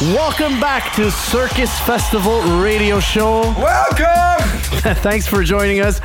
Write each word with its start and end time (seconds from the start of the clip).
Welcome 0.00 0.60
back 0.60 0.94
to 0.96 1.10
Circus 1.10 1.76
Festival 1.80 2.42
Radio 2.60 3.00
Show. 3.00 3.40
Welcome! 3.58 4.46
Thanks 5.02 5.26
for 5.26 5.42
joining 5.42 5.80
us. 5.80 6.00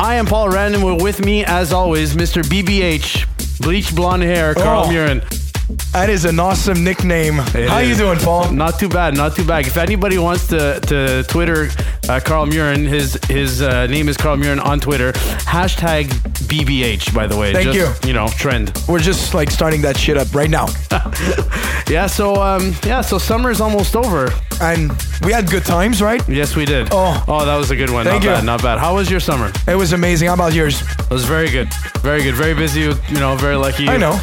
I 0.00 0.14
am 0.16 0.24
Paul 0.24 0.48
Random. 0.48 0.82
We're 0.82 0.96
with 0.96 1.24
me, 1.24 1.44
as 1.44 1.72
always, 1.72 2.14
Mr. 2.16 2.42
BBH, 2.42 3.60
bleach 3.60 3.94
blonde 3.94 4.22
hair, 4.24 4.54
oh, 4.56 4.62
Carl 4.62 4.84
Oh. 4.86 4.88
Murin. 4.88 5.92
That 5.92 6.10
is 6.10 6.24
an 6.24 6.40
awesome 6.40 6.82
nickname. 6.82 7.40
It 7.54 7.68
How 7.68 7.78
you 7.78 7.94
doing, 7.94 8.18
Paul? 8.18 8.52
Not 8.52 8.78
too 8.78 8.88
bad, 8.88 9.14
not 9.14 9.36
too 9.36 9.44
bad. 9.44 9.66
If 9.66 9.76
anybody 9.76 10.18
wants 10.18 10.46
to, 10.48 10.80
to 10.80 11.22
Twitter 11.24 11.68
uh, 12.08 12.20
Carl 12.20 12.46
Murin, 12.46 12.86
his 12.86 13.18
his 13.28 13.62
uh, 13.62 13.86
name 13.86 14.08
is 14.08 14.16
Carl 14.16 14.36
Murin 14.36 14.62
on 14.62 14.80
Twitter. 14.80 15.12
Hashtag 15.12 16.06
BBH, 16.48 17.14
by 17.14 17.26
the 17.26 17.36
way. 17.36 17.52
Thank 17.52 17.72
Just, 17.72 18.04
you. 18.04 18.08
You 18.08 18.14
know, 18.14 18.28
trend. 18.28 18.72
We're 18.88 19.00
just 19.00 19.34
like 19.34 19.50
starting 19.50 19.82
that 19.82 19.96
shit 19.96 20.16
up 20.16 20.34
right 20.34 20.50
now. 20.50 20.66
Yeah. 21.88 22.08
So 22.08 22.42
um, 22.42 22.74
yeah. 22.84 23.00
So 23.00 23.16
summer's 23.16 23.60
almost 23.60 23.94
over. 23.94 24.32
And 24.60 24.90
we 25.22 25.32
had 25.32 25.48
good 25.48 25.64
times, 25.64 26.02
right? 26.02 26.26
Yes, 26.28 26.56
we 26.56 26.64
did. 26.64 26.88
Oh. 26.90 27.24
oh, 27.28 27.44
that 27.44 27.56
was 27.56 27.70
a 27.70 27.76
good 27.76 27.90
one. 27.90 28.04
Thank 28.06 28.24
not 28.24 28.28
you. 28.28 28.36
bad, 28.36 28.44
not 28.44 28.62
bad. 28.62 28.78
How 28.78 28.96
was 28.96 29.10
your 29.10 29.20
summer? 29.20 29.52
It 29.68 29.76
was 29.76 29.92
amazing. 29.92 30.28
How 30.28 30.34
about 30.34 30.54
yours? 30.54 30.82
It 30.82 31.10
was 31.10 31.24
very 31.24 31.50
good, 31.50 31.72
very 32.00 32.22
good, 32.22 32.34
very 32.34 32.54
busy. 32.54 32.80
You 32.80 33.20
know, 33.20 33.36
very 33.36 33.56
lucky. 33.56 33.88
I 33.88 33.98
know. 33.98 34.18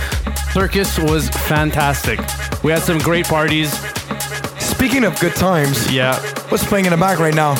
Circus 0.51 0.99
was 0.99 1.29
fantastic. 1.29 2.19
We 2.63 2.71
had 2.71 2.81
some 2.81 2.97
great 2.97 3.27
parties. 3.27 3.71
Speaking 4.83 5.05
of 5.05 5.17
good 5.21 5.33
times, 5.37 5.89
Yeah. 5.89 6.19
what's 6.49 6.65
playing 6.65 6.83
in 6.83 6.91
the 6.91 6.97
back 6.97 7.17
right 7.17 7.33
now? 7.33 7.55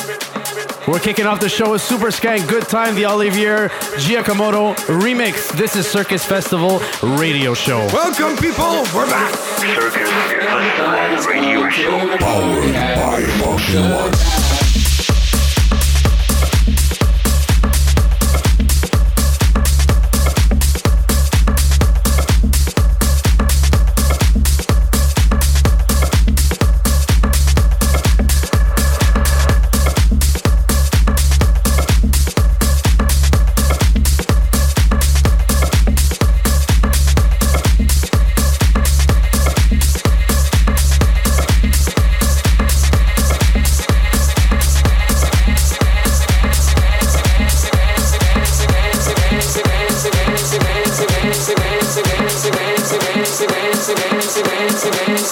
We're 0.86 0.98
kicking 0.98 1.24
off 1.26 1.40
the 1.40 1.48
show 1.48 1.70
with 1.70 1.80
Super 1.80 2.08
Skank, 2.08 2.46
Good 2.46 2.68
Time, 2.68 2.94
the 2.96 3.06
Olivier 3.06 3.70
Giacomotto 3.96 4.74
remix. 5.00 5.48
This 5.56 5.74
is 5.74 5.86
Circus 5.86 6.22
Festival 6.22 6.82
Radio 7.02 7.54
Show. 7.54 7.78
Welcome, 7.94 8.36
people. 8.36 8.84
We're 8.94 9.08
back. 9.08 9.34
Circus 9.34 10.10
Festival 10.10 11.32
Radio 11.32 11.70
Show. 11.70 12.18
Powered 12.18 12.74
by 12.74 13.22
Funktion-One. 13.40 14.53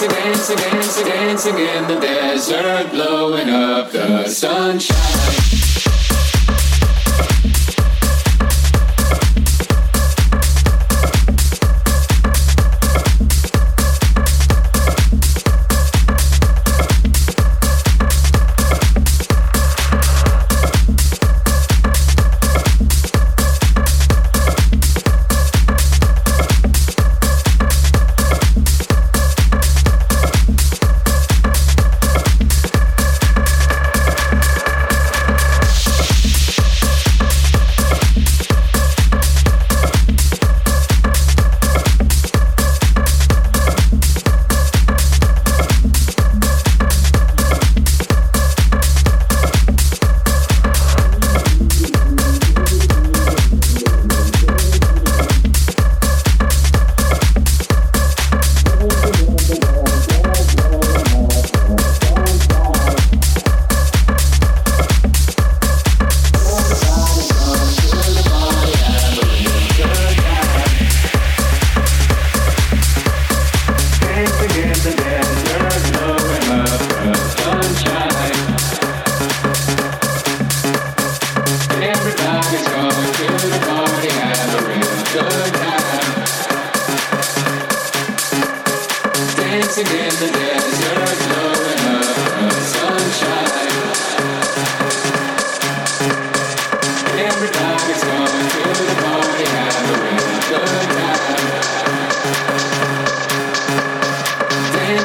Dancing 0.03 0.57
dancing, 0.57 0.57
dancing 0.57 1.05
dancing 1.05 1.57
in 1.57 1.87
the 1.87 1.97
desert, 1.97 2.91
blowing 2.91 3.49
up 3.49 3.89
the 3.93 4.27
sunshine. 4.27 5.62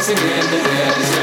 Dancing 0.09 1.18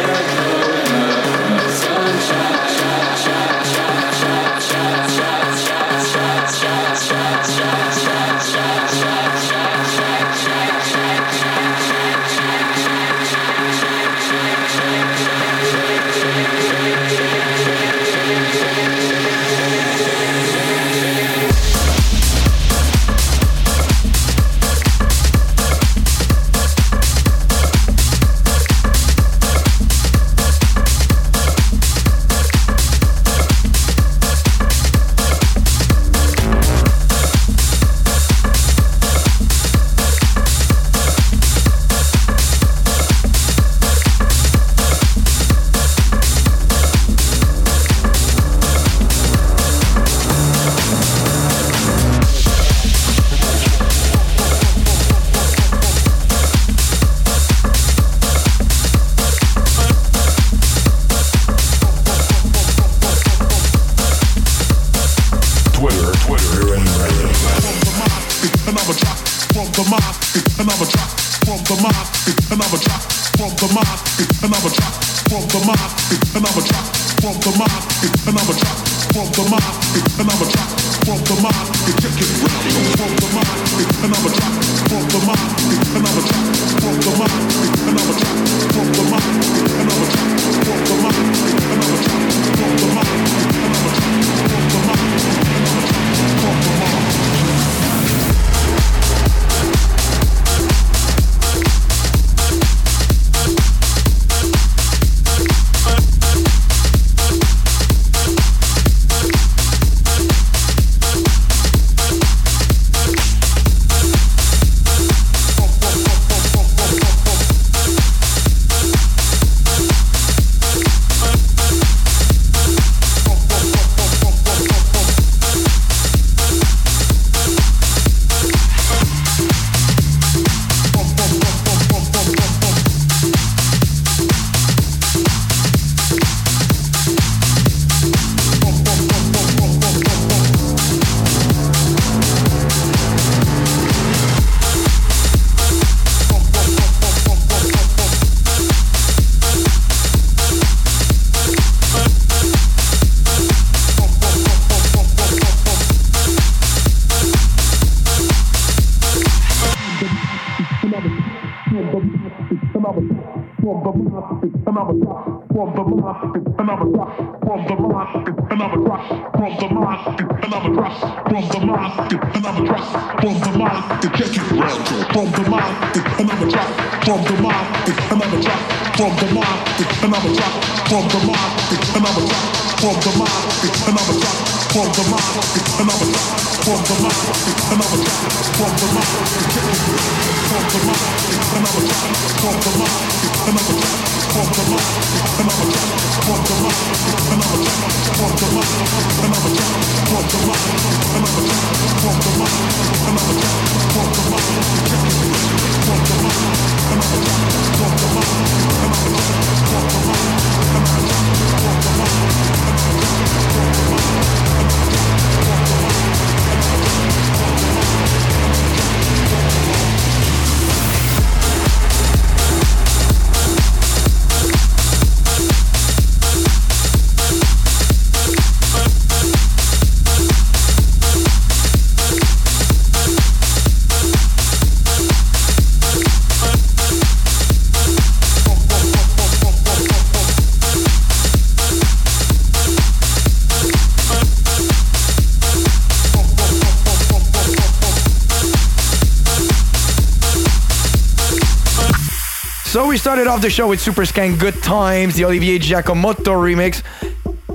we 252.96 253.00
started 253.00 253.28
off 253.28 253.42
the 253.42 253.50
show 253.50 253.68
with 253.68 253.82
Super 253.82 254.04
Skank 254.04 254.40
Good 254.40 254.64
Times, 254.64 255.16
the 255.16 255.26
Olivier 255.26 255.60
Giacomotto 255.60 256.32
remix. 256.40 256.82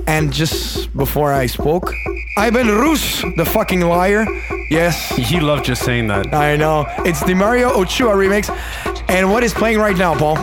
And 0.05 0.31
just 0.31 0.95
before 0.95 1.33
I 1.33 1.47
spoke, 1.47 1.91
Ivan 2.37 2.67
Rus, 2.67 3.23
the 3.37 3.43
fucking 3.43 3.81
liar. 3.81 4.27
Yes, 4.69 5.09
He 5.15 5.39
loved 5.39 5.65
just 5.65 5.81
saying 5.81 6.09
that. 6.09 6.31
I 6.31 6.55
know. 6.57 6.85
It's 6.99 7.23
the 7.23 7.33
Mario 7.33 7.69
Ochoa 7.71 8.13
remix. 8.13 8.51
And 9.09 9.31
what 9.31 9.43
is 9.43 9.51
playing 9.51 9.79
right 9.79 9.97
now, 9.97 10.13
Paul? 10.15 10.37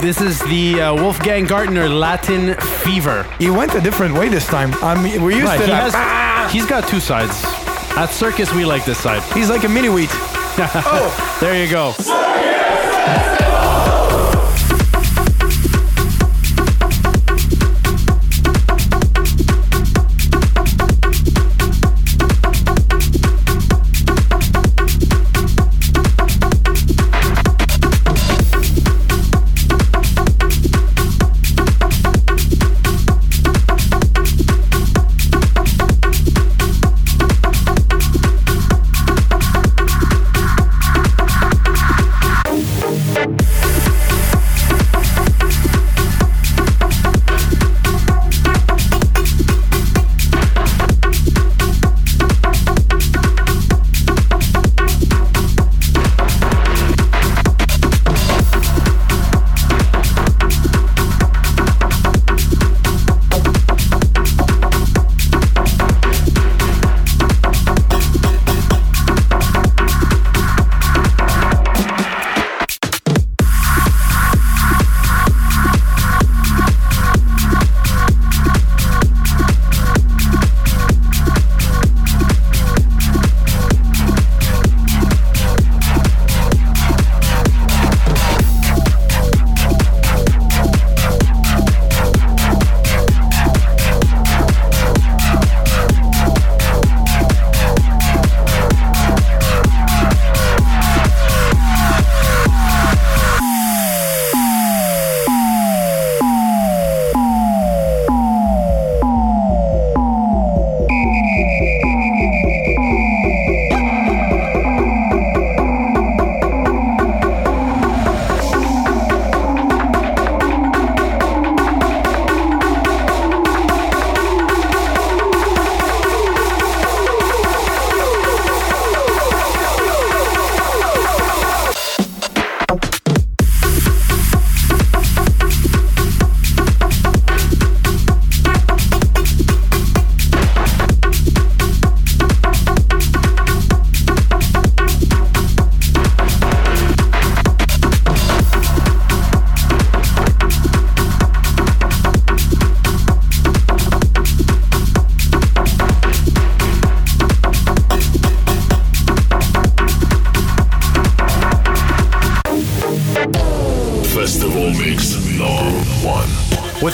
This 0.00 0.20
is 0.20 0.38
the 0.44 0.82
uh, 0.82 0.94
Wolfgang 0.94 1.44
Gartner 1.44 1.88
Latin 1.88 2.54
Fever. 2.84 3.24
He 3.40 3.50
went 3.50 3.74
a 3.74 3.80
different 3.80 4.14
way 4.14 4.28
this 4.28 4.46
time. 4.46 4.72
I 4.74 4.94
mean, 5.02 5.20
we're 5.20 5.32
used 5.32 5.46
Right, 5.46 5.56
to 5.56 5.64
he 5.64 5.70
that. 5.72 5.92
has, 5.92 6.52
he's 6.52 6.64
got 6.64 6.86
two 6.86 7.00
sides. 7.00 7.42
At 7.96 8.10
Circus, 8.10 8.54
we 8.54 8.64
like 8.64 8.84
this 8.84 8.98
side. 8.98 9.20
He's 9.36 9.50
like 9.50 9.64
a 9.64 9.68
mini 9.68 9.88
wheat. 9.88 10.10
oh, 10.12 11.38
There 11.40 11.60
you 11.60 11.68
go. 11.68 11.92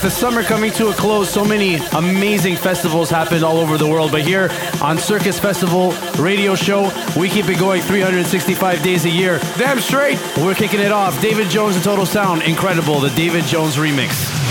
The 0.04 0.11
summer 0.11 0.42
coming 0.42 0.70
to 0.70 0.88
a 0.88 0.92
close, 0.92 1.30
so 1.30 1.42
many 1.42 1.76
amazing 1.96 2.56
festivals 2.56 3.08
happen 3.08 3.42
all 3.42 3.56
over 3.56 3.78
the 3.78 3.87
world. 3.87 4.12
But 4.12 4.20
here 4.20 4.50
on 4.82 4.99
Circus 4.99 5.40
Festival 5.40 5.92
Radio 6.18 6.54
Show, 6.54 6.92
we 7.18 7.30
keep 7.30 7.49
it 7.49 7.58
going 7.58 7.80
365 7.80 8.82
days 8.82 9.06
a 9.06 9.11
year. 9.11 9.38
damn 9.56 9.80
straight. 9.80 10.18
We're 10.37 10.54
kicking 10.54 10.80
it 10.80 10.92
off. 10.92 11.18
David 11.23 11.49
Jones 11.49 11.76
and 11.76 11.82
Total 11.82 12.04
Sound, 12.04 12.42
incredible. 12.42 13.00
The 13.00 13.08
David 13.11 13.44
Jones 13.44 13.76
remix. 13.76 14.43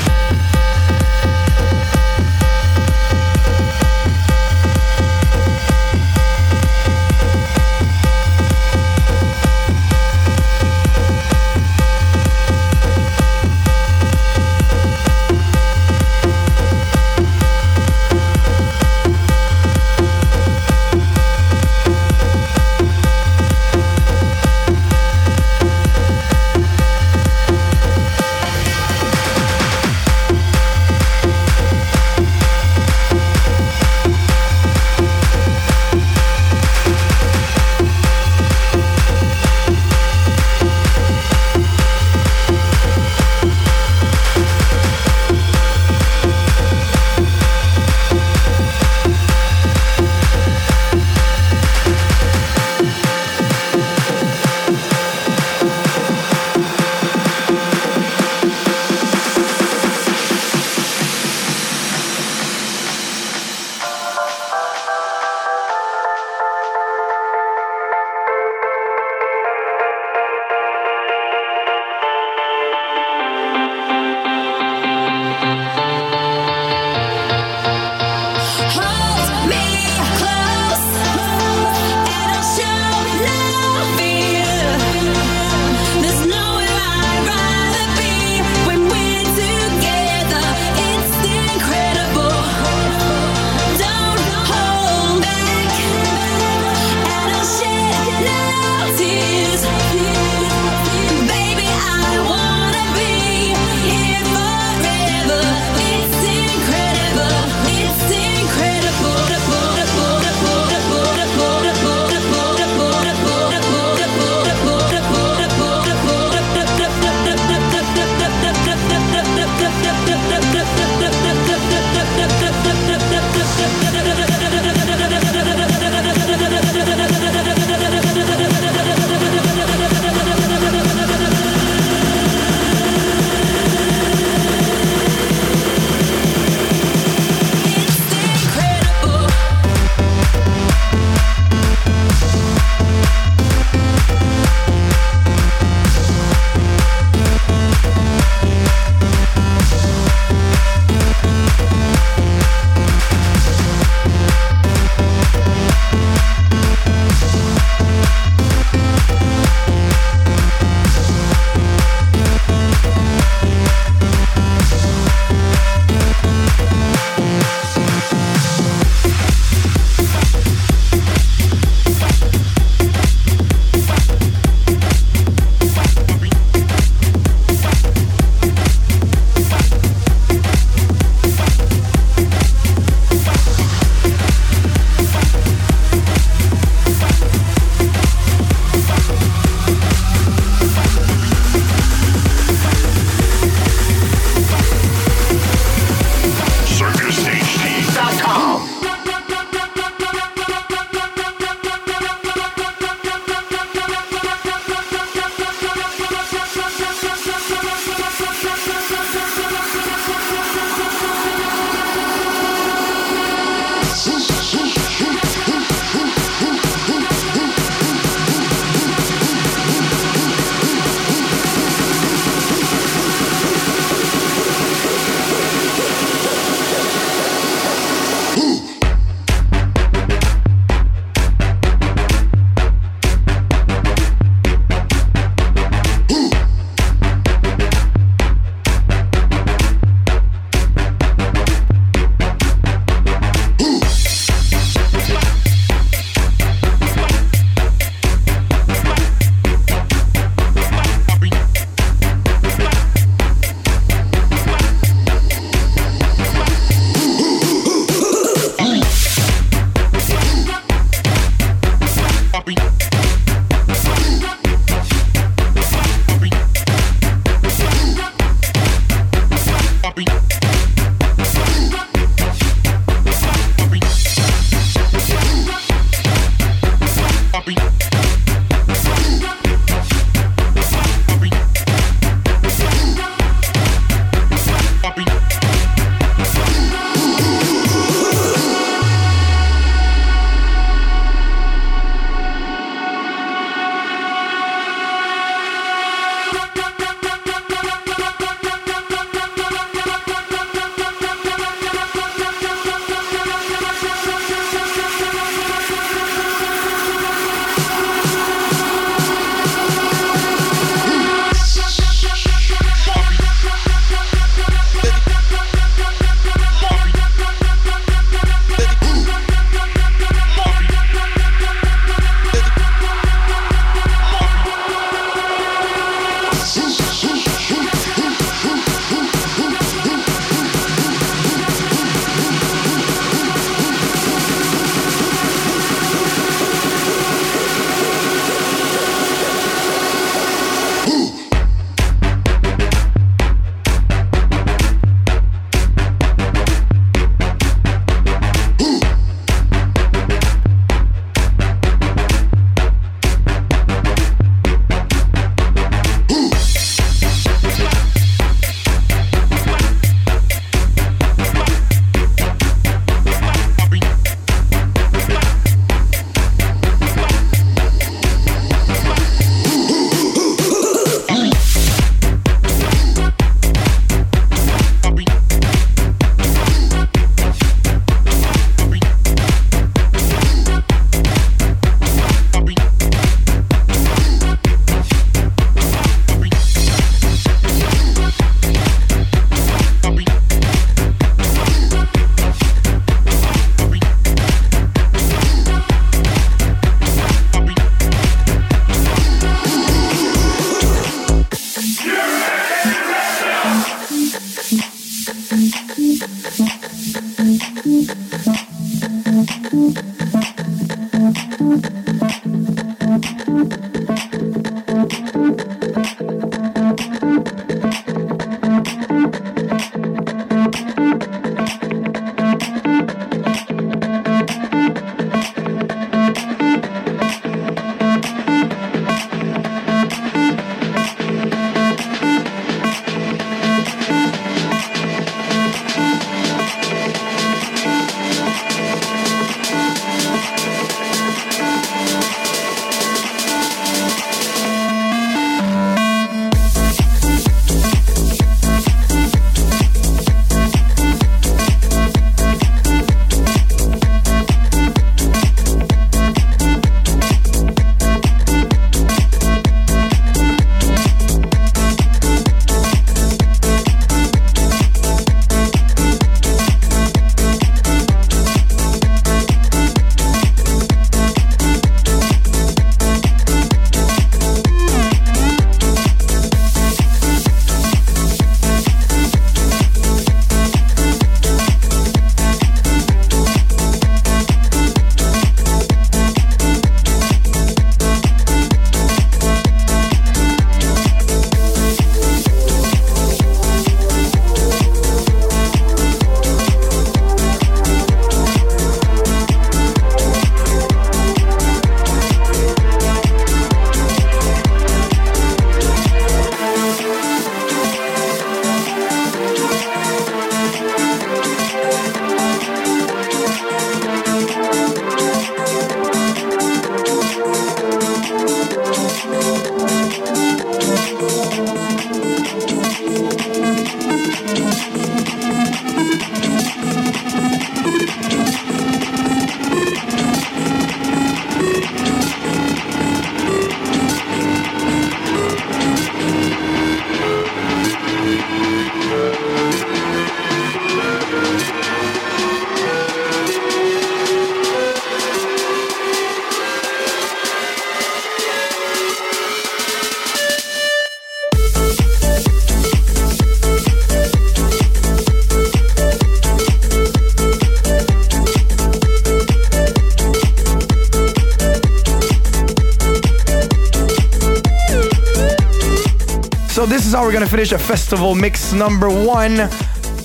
So 567.04 567.10
this 567.10 567.12
is 567.12 567.16
how 567.16 567.20
we're 567.20 567.20
gonna 567.20 567.30
finish 567.30 567.52
a 567.52 567.58
festival 567.58 568.16
mix 568.16 568.54
number 568.54 568.88
one 568.88 569.36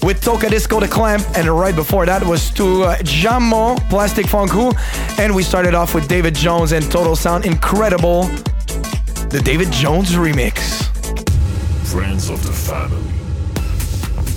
with 0.02 0.20
Tocadisco 0.20 0.80
the 0.80 0.88
Clamp, 0.88 1.24
and 1.36 1.46
right 1.48 1.76
before 1.76 2.04
that 2.06 2.26
was 2.26 2.50
to 2.54 2.82
uh, 2.82 2.96
Jammo 2.98 3.76
Plastic 3.88 4.26
Funku, 4.26 4.74
and 5.20 5.32
we 5.32 5.44
started 5.44 5.74
off 5.74 5.94
with 5.94 6.08
David 6.08 6.34
Jones 6.34 6.72
and 6.72 6.84
Total 6.90 7.14
Sound 7.14 7.46
Incredible, 7.46 8.24
the 9.30 9.40
David 9.44 9.70
Jones 9.70 10.16
remix. 10.16 10.88
Friends 11.86 12.30
of 12.30 12.44
the 12.44 12.52
family. 12.52 13.12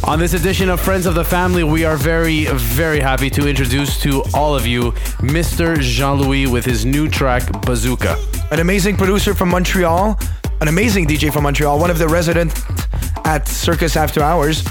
On 0.04 0.20
this 0.20 0.34
edition 0.34 0.70
of 0.70 0.80
Friends 0.80 1.08
of 1.08 1.16
the 1.16 1.26
Family, 1.26 1.64
we 1.64 1.84
are 1.84 1.96
very, 1.96 2.46
very 2.46 3.00
happy 3.00 3.32
to 3.32 3.48
introduce 3.48 4.00
to 4.02 4.24
all 4.36 4.56
of 4.56 4.68
you 4.68 4.92
Mr. 5.22 5.80
Jean 5.80 6.20
Louis 6.20 6.46
with 6.46 6.66
his 6.66 6.86
new 6.86 7.08
track, 7.08 7.44
Bazooka. 7.62 8.18
An 8.52 8.60
amazing 8.60 8.98
producer 8.98 9.34
from 9.34 9.50
Montreal, 9.50 10.20
an 10.62 10.68
amazing 10.68 11.08
DJ 11.08 11.32
from 11.34 11.44
Montreal, 11.44 11.80
one 11.80 11.90
of 11.90 11.98
the 11.98 12.08
residents 12.08 12.62
at 13.26 13.48
Circus 13.48 13.96
After 13.96 14.22
Hours, 14.22 14.64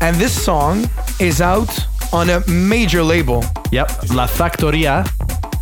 and 0.00 0.16
this 0.16 0.32
song 0.44 0.88
is 1.20 1.40
out 1.40 1.70
on 2.12 2.30
a 2.30 2.46
major 2.48 3.02
label. 3.02 3.44
Yep, 3.70 4.10
La 4.14 4.26
Factoria. 4.26 5.06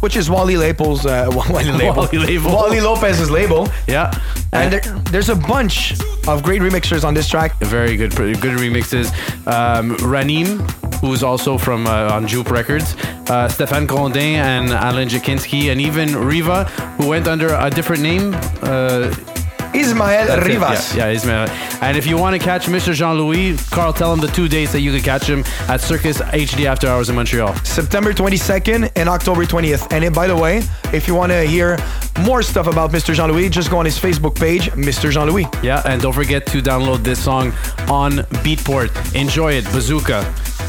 which 0.00 0.16
is 0.16 0.30
Wally 0.30 0.56
Lapel's 0.56 1.04
uh, 1.06 1.28
Wally, 1.32 1.64
Label. 1.64 1.94
Wally 1.96 2.18
Label. 2.18 2.52
Wally 2.52 2.80
Lopez's 2.80 3.30
label. 3.30 3.68
Yeah. 3.86 4.12
And 4.52 4.72
there, 4.72 4.80
there's 5.10 5.28
a 5.28 5.34
bunch 5.34 5.92
of 6.28 6.42
great 6.42 6.62
remixers 6.62 7.04
on 7.04 7.14
this 7.14 7.28
track. 7.28 7.58
very 7.60 7.96
good 7.96 8.14
good 8.14 8.58
remixes. 8.58 9.08
Um, 9.46 9.96
Ranim, 9.98 10.60
who's 11.00 11.22
also 11.22 11.58
from 11.58 11.86
uh, 11.86 12.12
on 12.14 12.26
Jupe 12.26 12.50
Records, 12.50 12.94
uh, 13.28 13.48
Stéphane 13.48 13.86
Grondin 13.86 14.36
and 14.36 14.70
Alan 14.70 15.08
Jakinski, 15.08 15.70
and 15.72 15.80
even 15.80 16.14
Riva, 16.16 16.64
who 16.98 17.08
went 17.08 17.26
under 17.26 17.48
a 17.54 17.68
different 17.70 18.02
name. 18.02 18.34
Uh, 18.62 19.12
Ismael 19.76 20.26
that's 20.26 20.46
it. 20.46 20.48
Rivas. 20.48 20.94
Yeah, 20.94 21.06
yeah, 21.06 21.12
Ismael. 21.12 21.48
And 21.82 21.96
if 21.96 22.06
you 22.06 22.16
want 22.16 22.34
to 22.34 22.44
catch 22.44 22.66
Mr. 22.66 22.94
Jean 22.94 23.16
Louis, 23.18 23.56
Carl, 23.70 23.92
tell 23.92 24.12
him 24.12 24.20
the 24.20 24.28
two 24.28 24.48
dates 24.48 24.72
that 24.72 24.80
you 24.80 24.92
can 24.92 25.02
catch 25.02 25.26
him 25.26 25.44
at 25.68 25.80
Circus 25.80 26.18
HD 26.18 26.66
After 26.66 26.88
Hours 26.88 27.08
in 27.08 27.16
Montreal. 27.16 27.54
September 27.64 28.12
22nd 28.12 28.90
and 28.96 29.08
October 29.08 29.44
20th. 29.44 29.92
And 29.92 30.14
by 30.14 30.26
the 30.26 30.36
way, 30.36 30.62
if 30.92 31.06
you 31.06 31.14
want 31.14 31.32
to 31.32 31.42
hear 31.42 31.78
more 32.24 32.42
stuff 32.42 32.66
about 32.66 32.90
Mr. 32.92 33.14
Jean 33.14 33.30
Louis, 33.30 33.48
just 33.48 33.70
go 33.70 33.78
on 33.78 33.84
his 33.84 33.98
Facebook 33.98 34.34
page, 34.34 34.70
Mr. 34.72 35.10
Jean 35.10 35.28
Louis. 35.28 35.46
Yeah, 35.62 35.82
and 35.84 36.00
don't 36.00 36.12
forget 36.12 36.46
to 36.46 36.62
download 36.62 37.04
this 37.04 37.22
song 37.22 37.52
on 37.88 38.12
Beatport. 38.42 39.14
Enjoy 39.14 39.52
it, 39.52 39.64
Bazooka. 39.66 40.22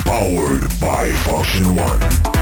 Powered 0.03 0.61
by 0.79 1.09
Funktion-One. 1.23 2.36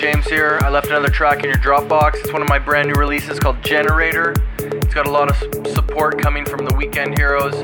James 0.00 0.26
here. 0.26 0.58
I 0.62 0.70
left 0.70 0.86
another 0.86 1.10
track 1.10 1.44
in 1.44 1.50
your 1.50 1.58
Dropbox. 1.58 2.14
It's 2.14 2.32
one 2.32 2.40
of 2.40 2.48
my 2.48 2.58
brand 2.58 2.88
new 2.88 2.94
releases 2.94 3.38
called 3.38 3.62
Generator. 3.62 4.34
It's 4.58 4.94
got 4.94 5.06
a 5.06 5.10
lot 5.10 5.28
of 5.28 5.36
support 5.68 6.18
coming 6.18 6.46
from 6.46 6.64
the 6.64 6.74
Weekend 6.74 7.18
Heroes 7.18 7.54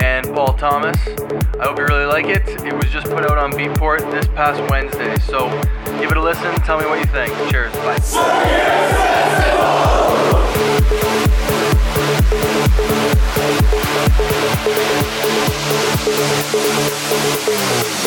and 0.00 0.24
Paul 0.26 0.52
Thomas. 0.54 0.96
I 1.58 1.64
hope 1.64 1.78
you 1.78 1.84
really 1.84 2.06
like 2.06 2.26
it. 2.26 2.48
It 2.64 2.72
was 2.72 2.88
just 2.92 3.08
put 3.08 3.28
out 3.28 3.38
on 3.38 3.50
Beatport 3.52 4.08
this 4.12 4.28
past 4.28 4.62
Wednesday. 4.70 5.18
So 5.18 5.48
give 6.00 6.12
it 6.12 6.16
a 6.16 6.22
listen. 6.22 6.54
Tell 6.62 6.78
me 6.78 6.86
what 6.86 7.00
you 7.00 7.06
think. 7.06 7.34
Cheers. 7.50 7.72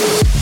Bye. 0.07 0.39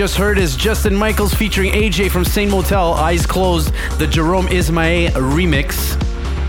Just 0.00 0.16
heard 0.16 0.38
is 0.38 0.56
Justin 0.56 0.96
Michaels 0.96 1.34
featuring 1.34 1.72
AJ 1.72 2.10
from 2.10 2.24
Saint 2.24 2.50
Motel, 2.50 2.94
Eyes 2.94 3.26
Closed, 3.26 3.70
the 3.98 4.06
Jerome 4.06 4.46
Isma-Ae 4.46 5.10
remix. 5.10 5.94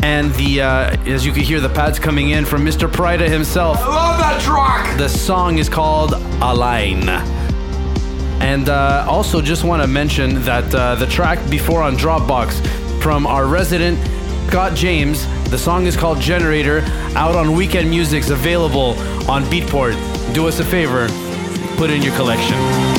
And 0.01 0.33
the 0.35 0.61
uh, 0.61 0.95
as 1.05 1.25
you 1.25 1.33
can 1.33 1.43
hear 1.43 1.59
the 1.59 1.67
pads 1.67 1.99
coming 1.99 2.29
in 2.29 2.45
from 2.45 2.63
Mr. 2.63 2.89
Prida 2.89 3.27
himself. 3.27 3.77
I 3.79 3.87
love 3.87 4.19
that 4.19 4.41
track. 4.41 4.97
The 4.97 5.09
song 5.09 5.57
is 5.57 5.67
called 5.67 6.13
Align. 6.41 7.09
And 8.39 8.69
uh, 8.69 9.05
also 9.05 9.41
just 9.41 9.65
want 9.65 9.81
to 9.81 9.87
mention 9.89 10.41
that 10.43 10.73
uh, 10.73 10.95
the 10.95 11.07
track 11.07 11.37
before 11.49 11.83
on 11.83 11.97
Dropbox 11.97 13.01
from 13.01 13.27
our 13.27 13.47
resident 13.47 13.99
Scott 14.47 14.77
James, 14.77 15.27
the 15.49 15.57
song 15.57 15.87
is 15.87 15.97
called 15.97 16.21
Generator, 16.21 16.83
out 17.17 17.35
on 17.35 17.51
Weekend 17.51 17.89
Music's 17.89 18.29
available 18.29 18.97
on 19.29 19.43
Beatport. 19.43 19.93
Do 20.33 20.47
us 20.47 20.61
a 20.61 20.65
favor, 20.65 21.09
put 21.75 21.89
it 21.89 21.97
in 21.97 22.01
your 22.01 22.15
collection. 22.15 22.90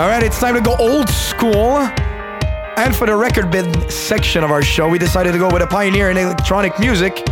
All 0.00 0.08
right, 0.08 0.22
it's 0.22 0.40
time 0.40 0.54
to 0.54 0.62
go 0.62 0.74
old 0.76 1.10
school. 1.10 1.76
And 1.76 2.96
for 2.96 3.06
the 3.06 3.14
record 3.14 3.50
bid 3.50 3.92
section 3.92 4.42
of 4.42 4.50
our 4.50 4.62
show, 4.62 4.88
we 4.88 4.98
decided 4.98 5.32
to 5.32 5.38
go 5.38 5.52
with 5.52 5.60
a 5.60 5.66
pioneer 5.66 6.08
in 6.08 6.16
electronic 6.16 6.80
music. 6.80 7.22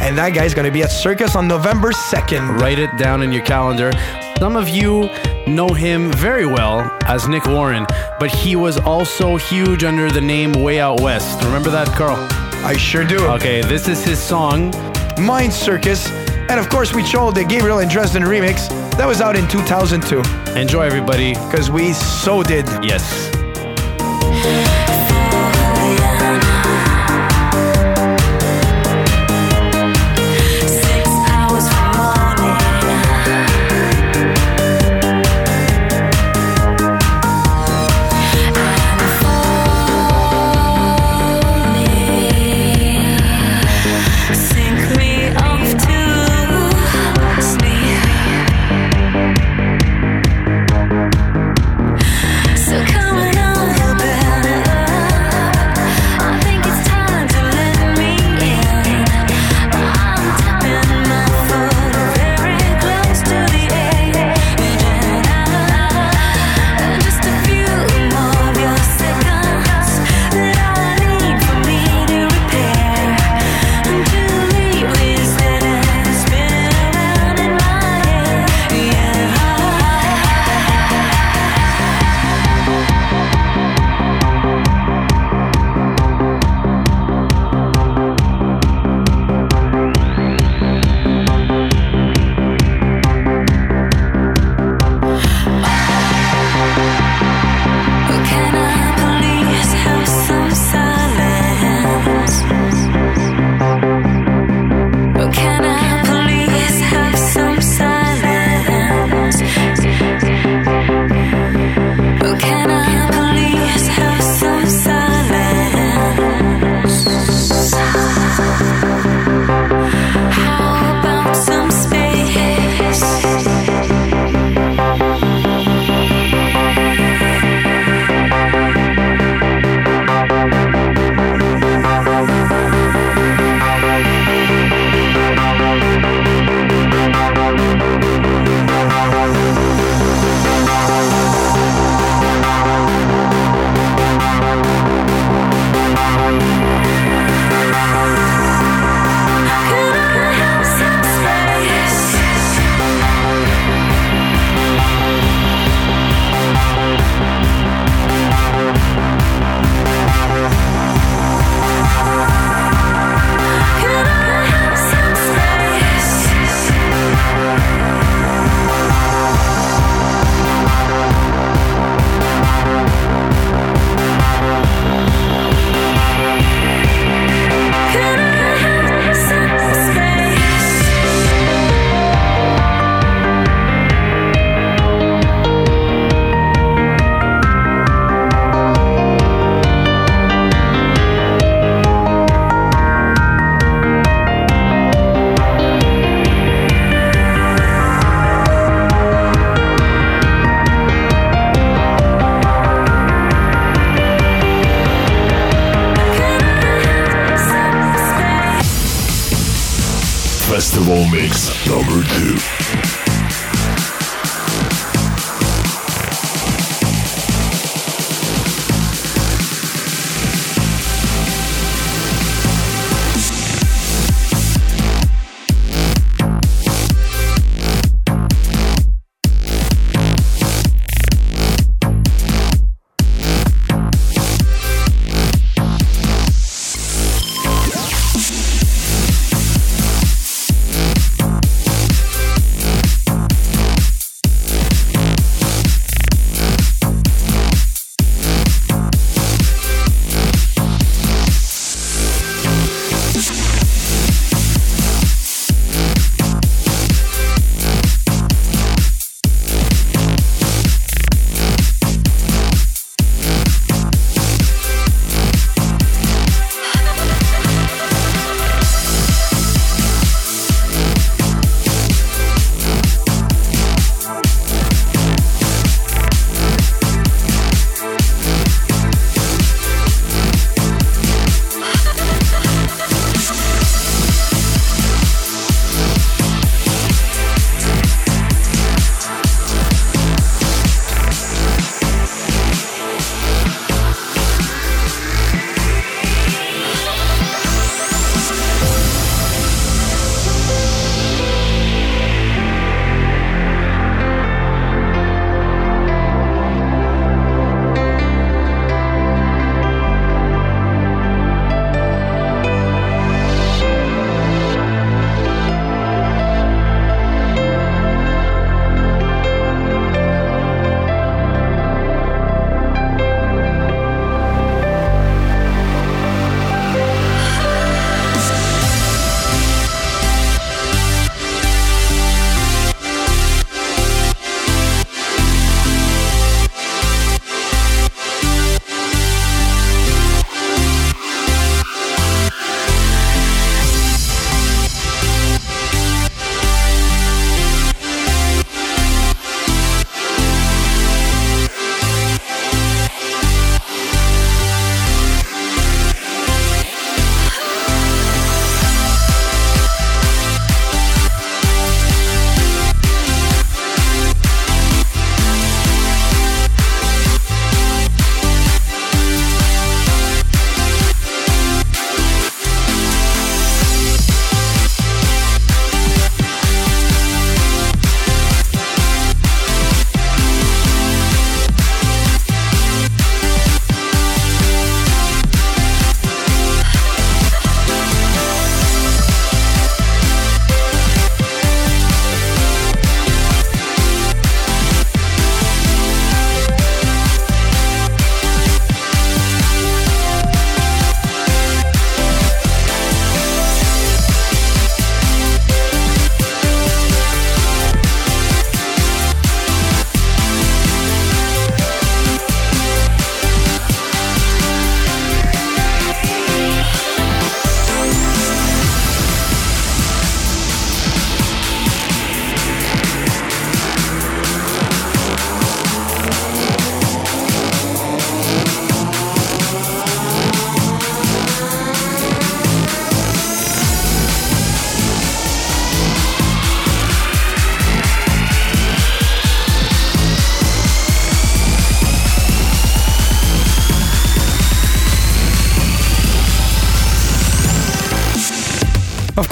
And 0.00 0.16
that 0.16 0.32
guy's 0.34 0.54
gonna 0.54 0.70
be 0.70 0.82
at 0.82 0.90
Circus 0.90 1.36
on 1.36 1.46
November 1.46 1.92
2nd. 1.92 2.58
Write 2.58 2.78
it 2.78 2.88
down 2.96 3.22
in 3.22 3.32
your 3.32 3.44
calendar. 3.44 3.92
Some 4.38 4.56
of 4.56 4.70
you 4.70 5.10
know 5.46 5.68
him 5.68 6.10
very 6.10 6.46
well 6.46 6.90
as 7.04 7.28
Nick 7.28 7.44
Warren, 7.44 7.84
but 8.18 8.30
he 8.30 8.56
was 8.56 8.78
also 8.78 9.36
huge 9.36 9.84
under 9.84 10.10
the 10.10 10.22
name 10.22 10.52
Way 10.52 10.80
Out 10.80 11.02
West. 11.02 11.44
Remember 11.44 11.68
that, 11.68 11.88
Carl? 11.88 12.16
I 12.64 12.78
sure 12.78 13.04
do. 13.04 13.18
Okay, 13.32 13.60
this 13.60 13.88
is 13.88 14.02
his 14.02 14.18
song. 14.18 14.72
Mind 15.20 15.52
Circus. 15.52 16.10
And 16.48 16.58
of 16.58 16.70
course, 16.70 16.94
we 16.94 17.02
chose 17.02 17.34
the 17.34 17.44
Gabriel 17.44 17.80
and 17.80 17.90
Dresden 17.90 18.22
remix 18.22 18.85
that 18.96 19.06
was 19.06 19.20
out 19.20 19.36
in 19.36 19.46
2002. 19.48 20.22
Enjoy, 20.58 20.82
everybody. 20.82 21.34
Because 21.34 21.70
we 21.70 21.92
so 21.92 22.42
did. 22.42 22.66
Yes. 22.82 23.35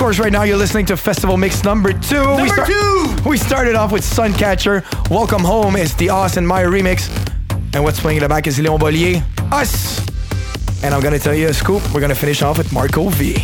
Course, 0.05 0.19
right 0.19 0.33
now 0.33 0.43
you're 0.43 0.59
listening 0.59 0.85
to 0.85 0.99
Festival 0.99 1.39
Mix 1.39 1.65
number 1.65 1.91
two. 1.91 2.21
we 2.37 2.49
Number 2.49 2.67
two! 2.67 3.17
We 3.25 3.39
started 3.39 3.75
off 3.75 3.91
with 3.91 4.03
Suncatcher. 4.03 4.85
Welcome 5.09 5.41
Home 5.41 5.77
is 5.77 5.95
the 5.95 6.11
Us 6.11 6.37
and 6.37 6.47
Maya 6.47 6.67
remix. 6.67 7.09
And 7.73 7.83
what's 7.83 8.01
playing 8.01 8.19
in 8.19 8.23
the 8.23 8.29
back 8.29 8.47
is 8.47 8.59
Léon 8.59 8.79
Bollier. 8.79 9.25
Us! 9.51 10.07
And 10.85 10.95
I'm 10.95 11.01
gonna 11.01 11.19
tell 11.19 11.33
you 11.35 11.49
a 11.49 11.55
scoop. 11.55 11.83
We're 11.95 12.03
gonna 12.03 12.15
finish 12.15 12.43
off 12.43 12.59
with 12.59 12.71
Marco 12.71 13.09
V. 13.09 13.37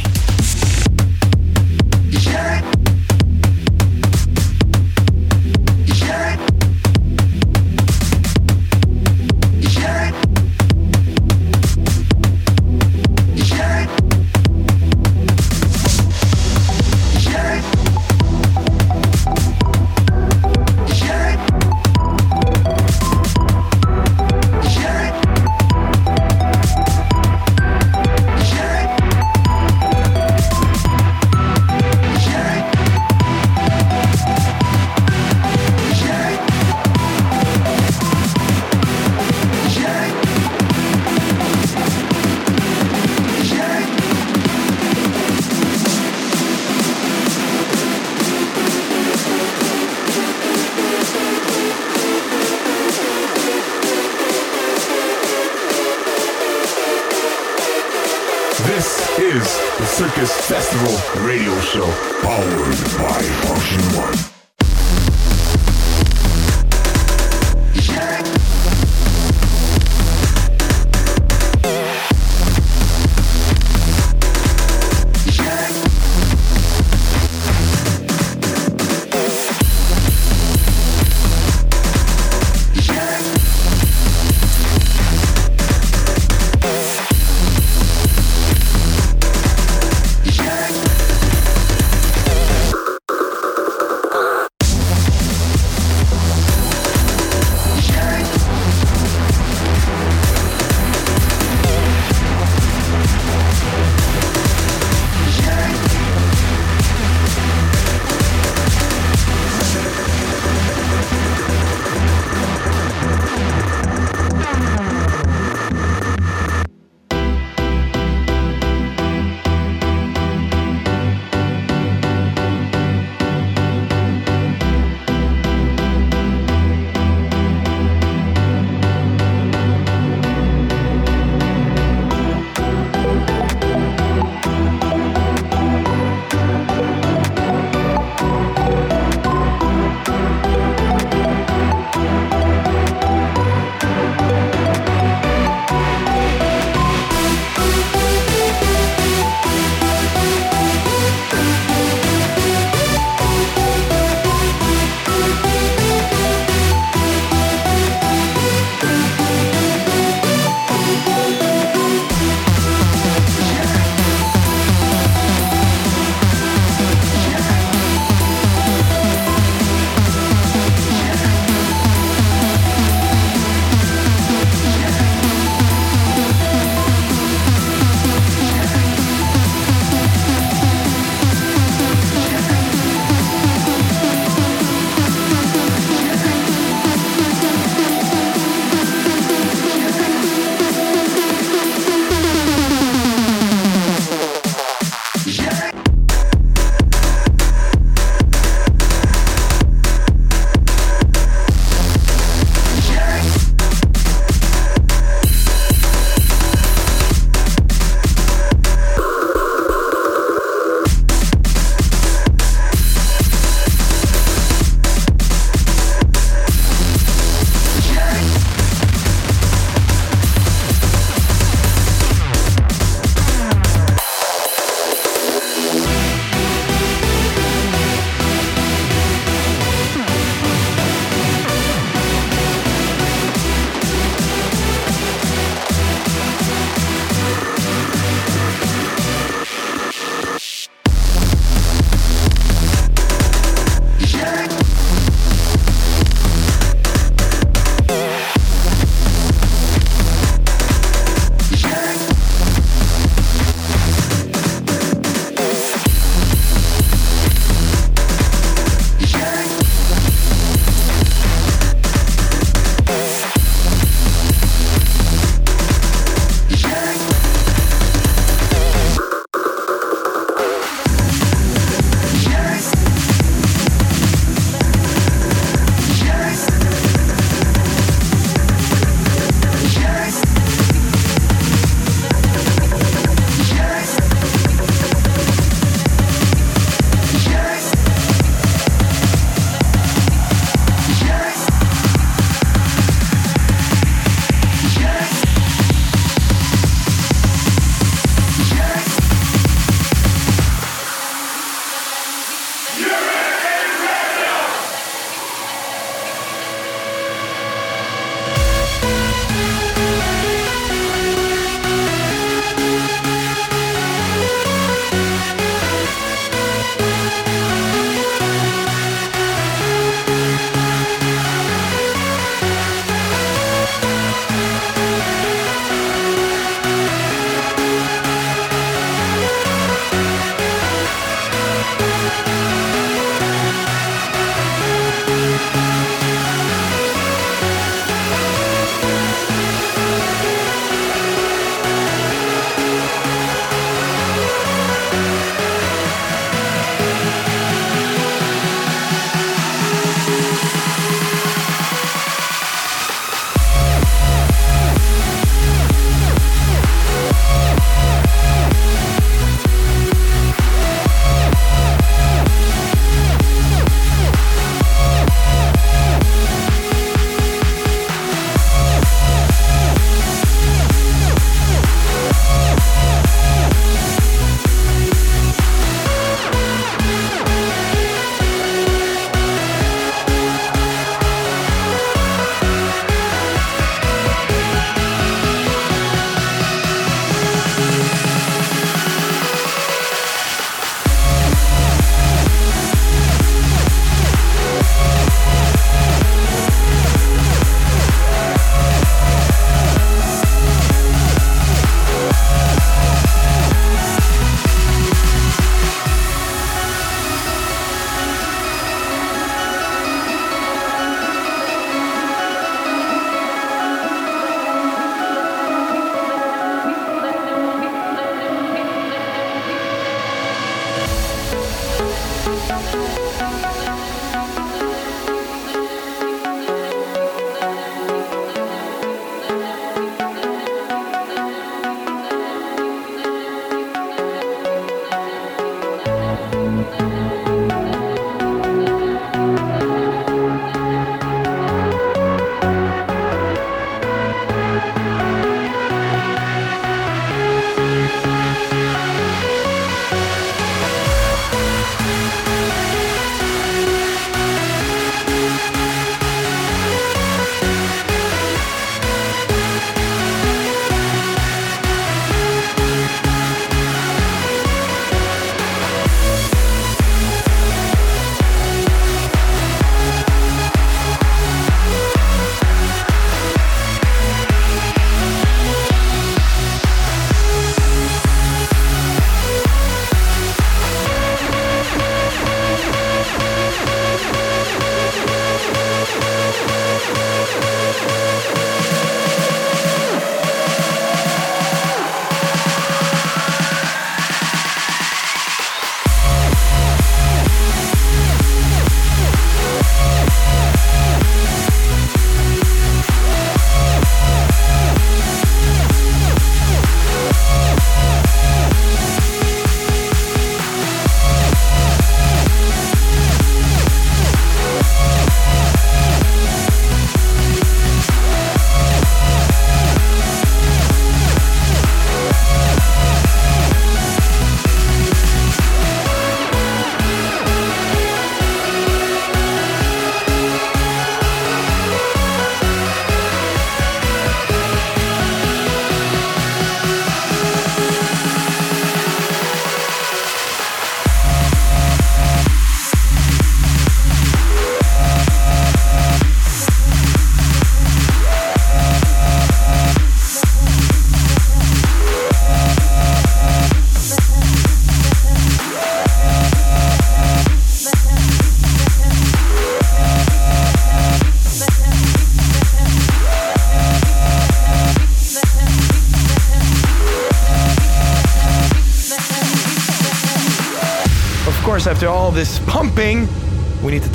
is 59.30 59.58
the 59.78 59.86
Circus 59.86 60.32
Festival 60.48 61.24
Radio 61.24 61.56
Show, 61.60 61.86
powered 62.20 62.80
by 62.98 63.22
Funktion-One. 63.46 64.39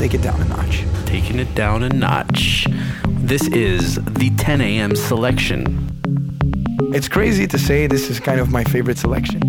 Take 0.05 0.13
it 0.13 0.21
down 0.21 0.39
a 0.39 0.45
notch. 0.45 0.83
Taking 1.07 1.39
it 1.39 1.55
down 1.55 1.81
a 1.81 1.89
notch. 1.89 2.67
This 3.07 3.47
is 3.47 3.95
the 3.95 4.29
10 4.37 4.61
a.m. 4.61 4.95
selection. 4.95 5.89
It's 6.93 7.07
crazy 7.07 7.47
to 7.47 7.57
say 7.57 7.87
this 7.87 8.11
is 8.11 8.19
kind 8.19 8.39
of 8.39 8.51
my 8.51 8.63
favorite 8.65 8.99
selection. 8.99 9.41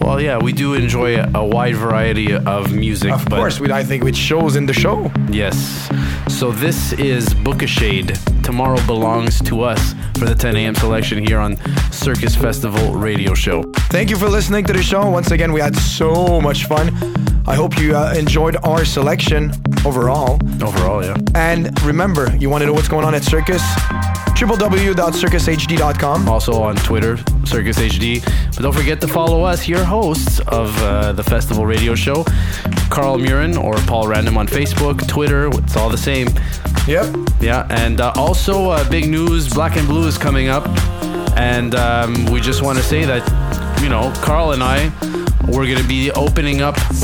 Well, 0.00 0.20
yeah, 0.20 0.38
we 0.38 0.52
do 0.52 0.74
enjoy 0.74 1.20
a, 1.20 1.44
wide 1.44 1.74
variety 1.74 2.32
of 2.32 2.72
music. 2.72 3.10
But 3.10 3.22
of 3.22 3.28
course, 3.28 3.58
we, 3.58 3.72
I 3.72 3.82
think 3.82 4.04
it 4.04 4.14
shows 4.14 4.54
in 4.54 4.66
the 4.66 4.72
show. 4.72 5.10
Yes. 5.32 5.90
So 6.28 6.52
this 6.52 6.92
is 6.92 7.26
Booka 7.30 7.66
Shade. 7.66 8.16
Tomorrow 8.44 8.80
belongs 8.86 9.42
to 9.42 9.62
us 9.62 9.96
for 10.16 10.26
the 10.26 10.34
10 10.36 10.54
a.m. 10.54 10.76
selection 10.76 11.26
here 11.26 11.40
on 11.40 11.56
Circus 11.90 12.36
Festival 12.36 12.94
Radio 12.94 13.34
Show. 13.34 13.64
Thank 13.90 14.10
you 14.10 14.16
for 14.16 14.28
listening 14.28 14.64
to 14.66 14.72
the 14.72 14.82
show. 14.84 15.10
Once 15.10 15.32
again, 15.32 15.52
we 15.52 15.60
had 15.60 15.74
so 15.74 16.40
much 16.40 16.66
fun. 16.66 17.25
I 17.48 17.54
hope 17.54 17.78
you 17.78 17.96
uh, 17.96 18.12
enjoyed 18.16 18.56
our 18.64 18.84
selection 18.84 19.52
overall. 19.84 20.40
Overall, 20.60 21.04
yeah. 21.04 21.16
And 21.36 21.80
remember, 21.82 22.34
you 22.36 22.50
want 22.50 22.62
to 22.62 22.66
know 22.66 22.72
what's 22.72 22.88
going 22.88 23.04
on 23.04 23.14
at 23.14 23.22
Circus? 23.22 23.62
www.circushd.com. 24.36 26.28
Also 26.28 26.60
on 26.60 26.74
Twitter, 26.76 27.16
Circus 27.44 27.78
HD. 27.78 28.22
But 28.24 28.62
don't 28.62 28.74
forget 28.74 29.00
to 29.00 29.08
follow 29.08 29.44
us, 29.44 29.68
your 29.68 29.84
hosts 29.84 30.40
of 30.40 30.76
uh, 30.82 31.12
the 31.12 31.22
festival 31.22 31.64
radio 31.64 31.94
show, 31.94 32.24
Carl 32.90 33.16
Murin 33.16 33.56
or 33.56 33.74
Paul 33.86 34.08
Random 34.08 34.36
on 34.36 34.48
Facebook, 34.48 35.06
Twitter. 35.06 35.46
It's 35.46 35.76
all 35.76 35.88
the 35.88 35.96
same. 35.96 36.28
Yep. 36.88 37.14
Yeah, 37.40 37.66
and 37.70 38.00
uh, 38.00 38.12
also 38.16 38.70
uh, 38.70 38.88
big 38.90 39.08
news: 39.08 39.48
Black 39.48 39.76
and 39.76 39.86
Blue 39.86 40.06
is 40.06 40.18
coming 40.18 40.48
up, 40.48 40.66
and 41.36 41.74
um, 41.74 42.26
we 42.26 42.40
just 42.40 42.62
want 42.62 42.76
to 42.78 42.84
say 42.84 43.04
that 43.04 43.22
you 43.80 43.88
know 43.88 44.12
Carl 44.16 44.52
and 44.52 44.62
I 44.62 44.90
we're 45.48 45.66
gonna 45.66 45.86
be 45.88 46.10
opening 46.12 46.60
up. 46.62 46.76
It's 46.90 47.00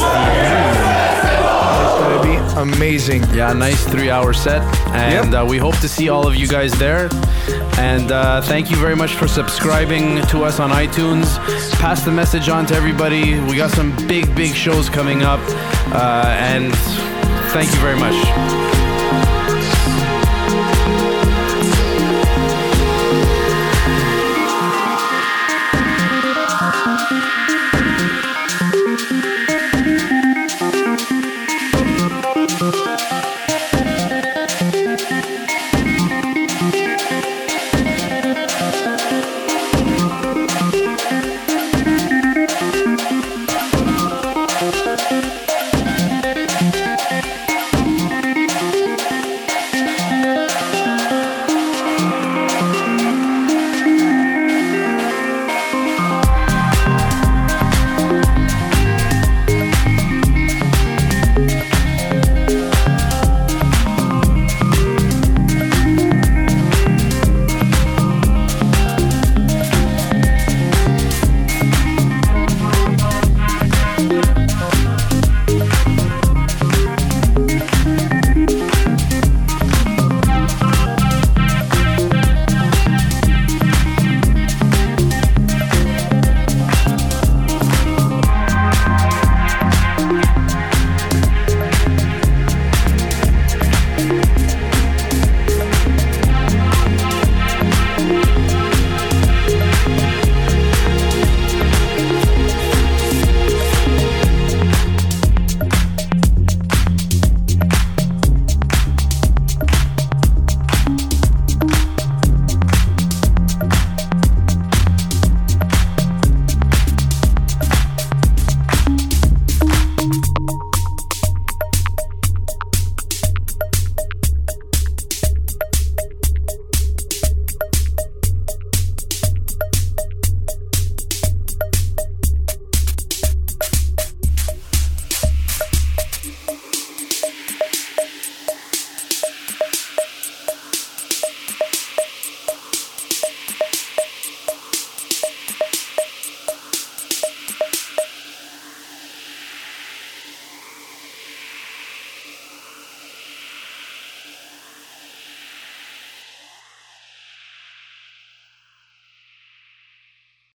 going 1.99 2.17
to 2.23 2.23
be 2.25 2.37
amazing. 2.61 3.23
Yeah, 3.35 3.53
nice 3.53 3.85
three-hour 3.85 4.33
set, 4.33 4.63
and 4.89 5.33
Yep. 5.33 5.43
uh, 5.43 5.47
we 5.47 5.59
hope 5.59 5.77
to 5.79 5.89
see 5.89 6.09
all 6.09 6.27
of 6.27 6.35
you 6.35 6.47
guys 6.49 6.73
there. 6.79 7.09
And 7.79 8.11
uh, 8.13 8.41
thank 8.43 8.71
you 8.71 8.77
very 8.77 8.95
much 8.97 9.15
for 9.15 9.27
subscribing 9.29 10.21
to 10.29 10.45
us 10.45 10.61
on 10.61 10.71
iTunes. 10.71 11.39
Pass 11.81 12.05
the 12.05 12.11
message 12.13 12.49
on 12.49 12.67
to 12.67 12.75
everybody. 12.75 13.39
We 13.41 13.57
got 13.57 13.71
some 13.71 13.95
big, 14.07 14.35
big 14.35 14.55
shows 14.55 14.89
coming 14.91 15.23
up, 15.23 15.41
uh, 15.93 16.25
and 16.39 16.73
thank 17.53 17.71
you 17.73 17.81
very 17.81 17.99
much. 17.99 18.72